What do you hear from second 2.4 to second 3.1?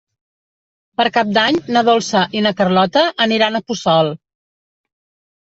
na Carlota